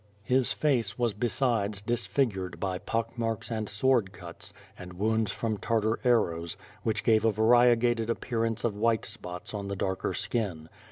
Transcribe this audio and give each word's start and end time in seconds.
His 0.23 0.51
face 0.51 0.97
was 0.97 1.13
besides 1.13 1.79
disfigured 1.79 2.59
by 2.59 2.79
pock 2.79 3.15
marks 3.19 3.51
and 3.51 3.69
sword 3.69 4.11
cuts, 4.11 4.51
and 4.75 4.93
wounds 4.93 5.31
from 5.31 5.57
Tartar 5.59 5.99
arrows, 6.03 6.57
which 6.81 7.03
gave 7.03 7.23
a 7.23 7.31
variegated 7.31 8.09
appearance 8.09 8.63
of 8.63 8.75
white 8.75 9.05
spots 9.05 9.53
on 9.53 9.67
the 9.67 9.75
darker 9.75 10.15
skin. 10.15 10.69